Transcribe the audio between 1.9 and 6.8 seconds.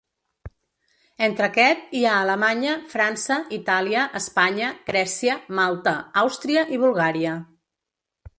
hi ha Alemanya, França, Itàlia, Espanya, Grècia, Malta, Àustria